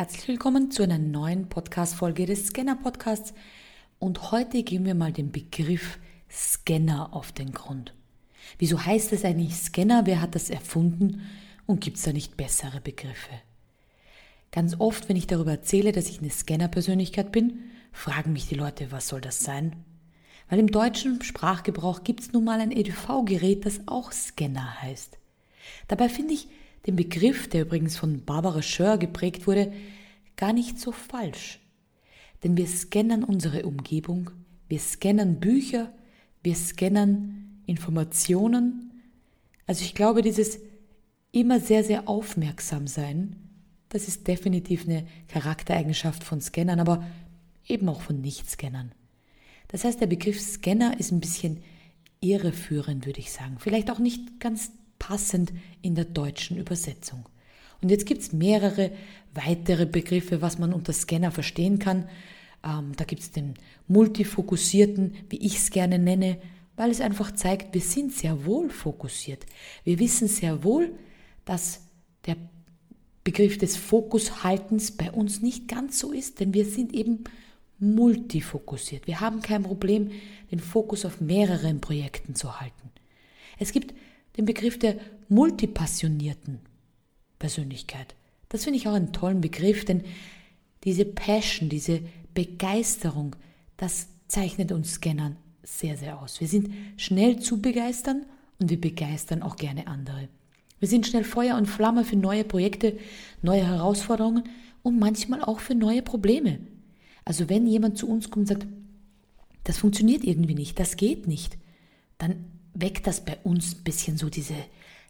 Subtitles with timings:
[0.00, 3.34] Herzlich willkommen zu einer neuen Podcast-Folge des Scanner-Podcasts.
[3.98, 5.98] Und heute gehen wir mal den Begriff
[6.30, 7.92] Scanner auf den Grund.
[8.58, 10.06] Wieso heißt es eigentlich Scanner?
[10.06, 11.20] Wer hat das erfunden?
[11.66, 13.42] Und gibt es da nicht bessere Begriffe?
[14.52, 17.58] Ganz oft, wenn ich darüber erzähle, dass ich eine Scanner-Persönlichkeit bin,
[17.92, 19.84] fragen mich die Leute, was soll das sein?
[20.48, 25.18] Weil im deutschen Sprachgebrauch gibt es nun mal ein EDV-Gerät, das auch Scanner heißt.
[25.88, 26.48] Dabei finde ich
[26.86, 29.72] den Begriff, der übrigens von Barbara Schör geprägt wurde,
[30.36, 31.60] gar nicht so falsch.
[32.42, 34.30] Denn wir scannen unsere Umgebung,
[34.68, 35.92] wir scannen Bücher,
[36.42, 39.02] wir scannen Informationen.
[39.66, 40.58] Also ich glaube, dieses
[41.32, 43.36] immer sehr, sehr aufmerksam sein,
[43.90, 47.04] das ist definitiv eine Charaktereigenschaft von Scannern, aber
[47.66, 48.92] eben auch von Nicht-Scannern.
[49.68, 51.58] Das heißt, der Begriff Scanner ist ein bisschen
[52.20, 53.56] irreführend, würde ich sagen.
[53.58, 57.28] Vielleicht auch nicht ganz passend in der deutschen Übersetzung.
[57.82, 58.92] Und jetzt gibt es mehrere
[59.34, 62.08] weitere Begriffe, was man unter Scanner verstehen kann.
[62.62, 63.54] Ähm, da gibt es den
[63.88, 66.38] multifokussierten, wie ich es gerne nenne,
[66.76, 69.44] weil es einfach zeigt, wir sind sehr wohl fokussiert.
[69.82, 70.92] Wir wissen sehr wohl,
[71.44, 71.80] dass
[72.26, 72.36] der
[73.24, 77.24] Begriff des Fokushaltens bei uns nicht ganz so ist, denn wir sind eben
[77.78, 79.06] multifokussiert.
[79.06, 80.10] Wir haben kein Problem,
[80.50, 82.90] den Fokus auf mehreren Projekten zu halten.
[83.58, 83.94] Es gibt
[84.36, 84.96] den Begriff der
[85.28, 86.60] multipassionierten
[87.38, 88.14] Persönlichkeit.
[88.48, 90.02] Das finde ich auch einen tollen Begriff, denn
[90.84, 92.00] diese Passion, diese
[92.34, 93.36] Begeisterung,
[93.76, 96.40] das zeichnet uns Scannern sehr, sehr aus.
[96.40, 98.26] Wir sind schnell zu begeistern
[98.58, 100.28] und wir begeistern auch gerne andere.
[100.78, 102.98] Wir sind schnell Feuer und Flamme für neue Projekte,
[103.42, 104.44] neue Herausforderungen
[104.82, 106.58] und manchmal auch für neue Probleme.
[107.24, 108.66] Also wenn jemand zu uns kommt und sagt,
[109.64, 111.58] das funktioniert irgendwie nicht, das geht nicht,
[112.18, 114.56] dann weckt das bei uns ein bisschen so diese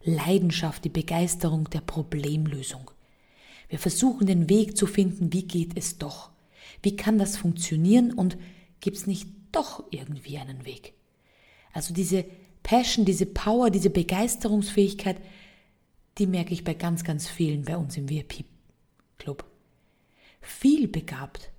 [0.02, 2.90] Leidenschaft, die Begeisterung der Problemlösung.
[3.68, 6.30] Wir versuchen den Weg zu finden, wie geht es doch?
[6.82, 8.36] Wie kann das funktionieren und
[8.80, 10.94] gibt es nicht doch irgendwie einen Weg?
[11.72, 12.24] Also diese
[12.62, 15.20] Passion, diese Power, diese Begeisterungsfähigkeit,
[16.18, 19.44] die merke ich bei ganz, ganz vielen bei uns im VIP-Club.
[20.40, 21.50] Viel begabt,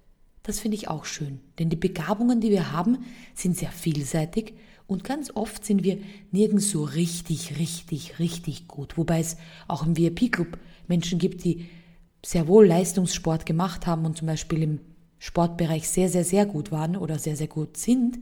[0.44, 4.54] das finde ich auch schön, denn die Begabungen, die wir haben, sind sehr vielseitig
[4.92, 6.00] und ganz oft sind wir
[6.32, 8.98] nirgends so richtig, richtig, richtig gut.
[8.98, 9.38] Wobei es
[9.70, 10.60] auch im VIP-Club
[10.90, 11.70] Menschen gibt, die
[12.26, 14.80] sehr wohl Leistungssport gemacht haben und zum Beispiel im
[15.18, 18.20] Sportbereich sehr, sehr, sehr gut waren oder sehr, sehr gut sind.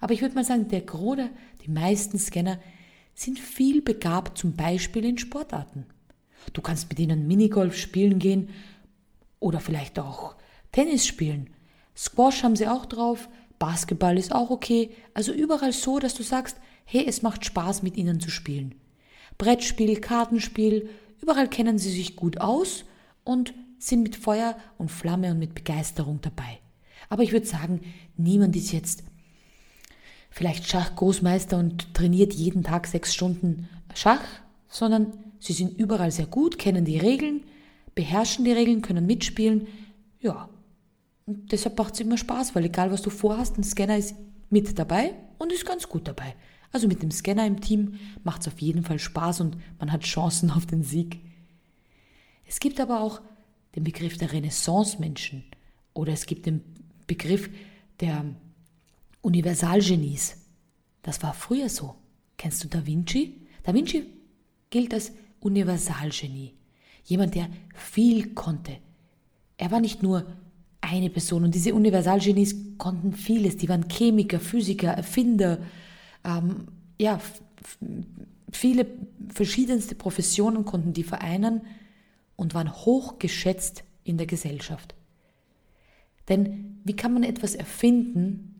[0.00, 1.30] Aber ich würde mal sagen, der Große,
[1.64, 2.58] die meisten Scanner
[3.14, 5.86] sind viel begabt, zum Beispiel in Sportarten.
[6.52, 8.48] Du kannst mit ihnen Minigolf spielen gehen
[9.38, 10.34] oder vielleicht auch
[10.72, 11.50] Tennis spielen.
[11.96, 13.28] Squash haben sie auch drauf,
[13.60, 17.96] Basketball ist auch okay, also überall so, dass du sagst, hey, es macht Spaß mit
[17.96, 18.74] ihnen zu spielen.
[19.38, 20.88] Brettspiel, Kartenspiel,
[21.22, 22.84] überall kennen sie sich gut aus
[23.22, 26.58] und sind mit Feuer und Flamme und mit Begeisterung dabei.
[27.08, 27.80] Aber ich würde sagen,
[28.16, 29.04] niemand ist jetzt
[30.30, 34.22] vielleicht Schachgroßmeister und trainiert jeden Tag sechs Stunden Schach,
[34.68, 37.42] sondern sie sind überall sehr gut, kennen die Regeln,
[37.94, 39.66] beherrschen die Regeln, können mitspielen.
[40.20, 40.48] Ja,
[41.30, 44.16] und deshalb macht es immer Spaß, weil egal was du vorhast, ein Scanner ist
[44.50, 46.34] mit dabei und ist ganz gut dabei.
[46.72, 50.02] Also mit dem Scanner im Team macht es auf jeden Fall Spaß und man hat
[50.02, 51.20] Chancen auf den Sieg.
[52.46, 53.20] Es gibt aber auch
[53.76, 55.44] den Begriff der Renaissance-Menschen
[55.94, 56.62] oder es gibt den
[57.06, 57.48] Begriff
[58.00, 58.24] der
[59.22, 60.36] Universalgenies.
[61.02, 61.94] Das war früher so.
[62.38, 63.46] Kennst du Da Vinci?
[63.62, 64.04] Da Vinci
[64.68, 66.54] gilt als Universalgenie.
[67.04, 68.78] Jemand, der viel konnte.
[69.58, 70.26] Er war nicht nur
[70.90, 71.44] eine Person.
[71.44, 73.56] Und diese Universalgenies konnten vieles.
[73.56, 75.58] Die waren Chemiker, Physiker, Erfinder,
[76.24, 76.66] ähm,
[76.98, 77.18] ja,
[78.52, 78.86] viele
[79.32, 81.62] verschiedenste Professionen konnten die vereinen
[82.36, 84.94] und waren hoch geschätzt in der Gesellschaft.
[86.28, 88.56] Denn wie kann man etwas erfinden,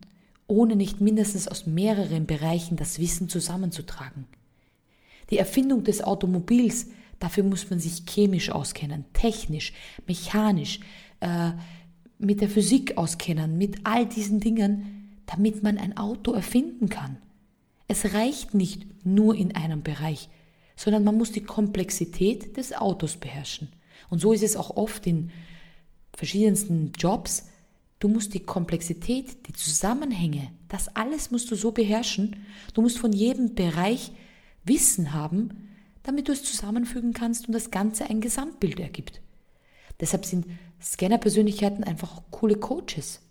[0.47, 4.25] ohne nicht mindestens aus mehreren Bereichen das Wissen zusammenzutragen?
[5.29, 6.87] Die Erfindung des Automobils,
[7.19, 9.73] dafür muss man sich chemisch auskennen, technisch,
[10.07, 10.79] mechanisch,
[11.21, 11.51] äh,
[12.21, 17.17] mit der Physik auskennen, mit all diesen Dingen, damit man ein Auto erfinden kann.
[17.87, 20.29] Es reicht nicht nur in einem Bereich,
[20.75, 23.69] sondern man muss die Komplexität des Autos beherrschen.
[24.09, 25.31] Und so ist es auch oft in
[26.15, 27.47] verschiedensten Jobs.
[27.99, 32.37] Du musst die Komplexität, die Zusammenhänge, das alles musst du so beherrschen.
[32.73, 34.13] Du musst von jedem Bereich
[34.63, 35.69] Wissen haben,
[36.03, 39.21] damit du es zusammenfügen kannst und das Ganze ein Gesamtbild ergibt.
[39.99, 40.45] Deshalb sind
[40.81, 43.21] Scanner-Persönlichkeiten einfach coole Coaches,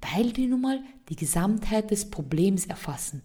[0.00, 3.22] weil die nun mal die Gesamtheit des Problems erfassen,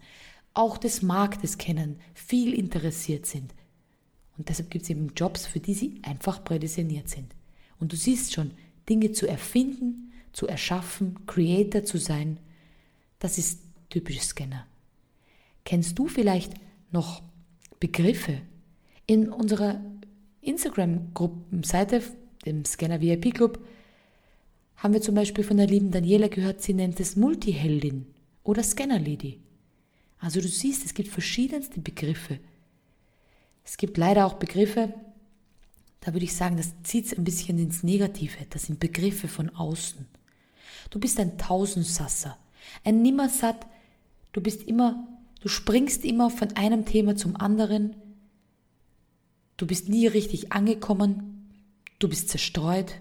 [0.54, 3.54] auch des Marktes kennen, viel interessiert sind.
[4.38, 7.36] Und deshalb gibt es eben Jobs, für die sie einfach prädestiniert sind.
[7.80, 8.52] Und du siehst schon,
[8.90, 12.40] Dinge zu erfinden, zu erschaffen, Creator zu sein,
[13.20, 14.66] das ist typisch Scanner.
[15.64, 16.54] Kennst du vielleicht
[16.92, 17.22] noch
[17.80, 18.42] Begriffe?
[19.06, 19.82] In unserer
[20.42, 22.02] Instagram-Gruppenseite,
[22.46, 23.60] dem Scanner VIP Club,
[24.78, 28.08] haben wir zum Beispiel von der lieben Daniela gehört, sie nennt es Multiheldin
[28.44, 29.40] oder Scanner Lady.
[30.20, 32.40] Also du siehst, es gibt verschiedenste Begriffe.
[33.64, 34.94] Es gibt leider auch Begriffe,
[36.02, 38.36] da würde ich sagen, das zieht es ein bisschen ins Negative.
[38.50, 40.08] Das sind Begriffe von außen.
[40.90, 42.38] Du bist ein Tausendsasser,
[42.84, 43.68] ein Nimmersatt.
[44.32, 45.08] Du bist immer,
[45.42, 47.96] du springst immer von einem Thema zum anderen.
[49.58, 51.41] Du bist nie richtig angekommen.
[52.02, 53.00] Du bist zerstreut.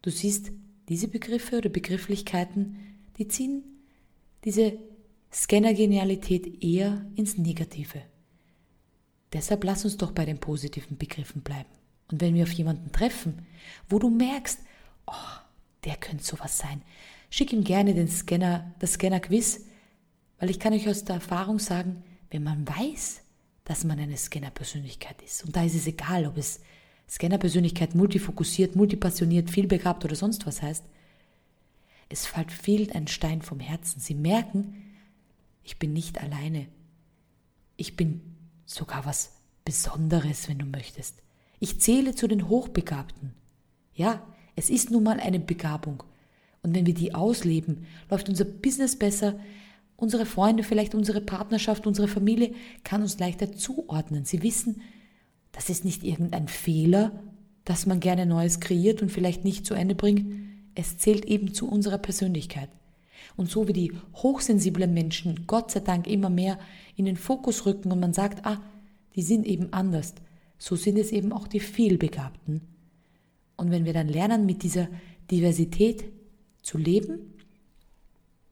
[0.00, 0.52] Du siehst,
[0.88, 2.76] diese Begriffe oder Begrifflichkeiten,
[3.18, 3.64] die ziehen
[4.44, 4.78] diese
[5.32, 8.00] Scanner-Genialität eher ins Negative.
[9.32, 11.70] Deshalb lass uns doch bei den positiven Begriffen bleiben.
[12.12, 13.44] Und wenn wir auf jemanden treffen,
[13.88, 14.60] wo du merkst,
[15.08, 15.40] oh,
[15.84, 16.82] der könnte sowas sein,
[17.28, 19.64] schick ihm gerne den Scanner, das Scanner-Quiz,
[20.38, 23.22] weil ich kann euch aus der Erfahrung sagen, wenn man weiß,
[23.64, 26.60] dass man eine Scanner-Persönlichkeit ist, und da ist es egal, ob es
[27.12, 30.82] Scanner-Persönlichkeit multifokussiert, multipassioniert, vielbegabt oder sonst was heißt,
[32.08, 34.00] es fällt vielen ein Stein vom Herzen.
[34.00, 34.74] Sie merken,
[35.62, 36.68] ich bin nicht alleine.
[37.76, 38.22] Ich bin
[38.64, 39.32] sogar was
[39.64, 41.18] Besonderes, wenn du möchtest.
[41.60, 43.34] Ich zähle zu den Hochbegabten.
[43.94, 44.26] Ja,
[44.56, 46.02] es ist nun mal eine Begabung.
[46.62, 49.38] Und wenn wir die ausleben, läuft unser Business besser,
[49.96, 52.54] unsere Freunde, vielleicht unsere Partnerschaft, unsere Familie
[52.84, 54.24] kann uns leichter zuordnen.
[54.24, 54.80] Sie wissen,
[55.52, 57.12] das ist nicht irgendein Fehler,
[57.64, 60.34] dass man gerne Neues kreiert und vielleicht nicht zu Ende bringt.
[60.74, 62.70] Es zählt eben zu unserer Persönlichkeit.
[63.36, 66.58] Und so wie die hochsensiblen Menschen Gott sei Dank immer mehr
[66.96, 68.60] in den Fokus rücken und man sagt, ah,
[69.14, 70.14] die sind eben anders,
[70.58, 72.62] so sind es eben auch die Vielbegabten.
[73.56, 74.88] Und wenn wir dann lernen, mit dieser
[75.30, 76.04] Diversität
[76.62, 77.34] zu leben,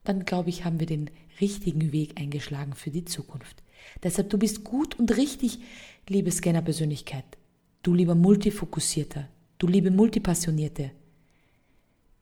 [0.04, 1.10] dann glaube ich, haben wir den
[1.40, 3.62] richtigen Weg eingeschlagen für die Zukunft.
[4.02, 5.58] Deshalb, du bist gut und richtig,
[6.08, 7.24] liebe Scanner-Persönlichkeit.
[7.82, 9.28] Du lieber Multifokussierter,
[9.58, 10.90] du liebe Multipassionierte,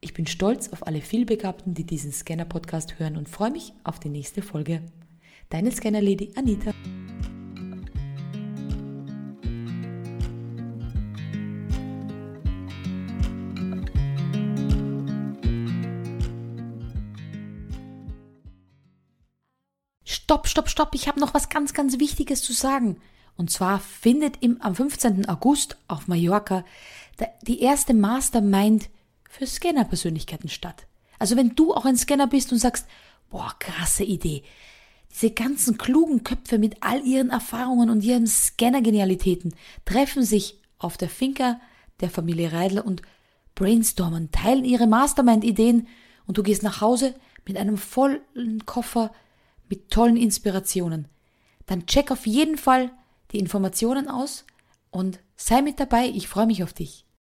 [0.00, 4.08] ich bin stolz auf alle Vielbegabten, die diesen Scanner-Podcast hören und freue mich auf die
[4.08, 4.82] nächste Folge.
[5.50, 6.72] Deine Scanner-Lady Anita.
[20.28, 23.00] Stopp, stopp, stopp, ich habe noch was ganz, ganz Wichtiges zu sagen.
[23.38, 25.26] Und zwar findet im, am 15.
[25.26, 26.66] August auf Mallorca
[27.40, 28.90] die erste Mastermind
[29.26, 30.86] für Scanner-Persönlichkeiten statt.
[31.18, 32.86] Also wenn du auch ein Scanner bist und sagst,
[33.30, 34.42] boah, krasse Idee.
[35.10, 39.54] Diese ganzen klugen Köpfe mit all ihren Erfahrungen und ihren Scanner-Genialitäten
[39.86, 41.58] treffen sich auf der Finca
[42.00, 43.00] der Familie Reidler und
[43.54, 45.88] brainstormen, teilen ihre Mastermind-Ideen
[46.26, 47.14] und du gehst nach Hause
[47.46, 49.10] mit einem vollen Koffer
[49.68, 51.08] mit tollen Inspirationen.
[51.66, 52.90] Dann check auf jeden Fall
[53.32, 54.44] die Informationen aus
[54.90, 56.06] und sei mit dabei.
[56.06, 57.04] Ich freue mich auf dich.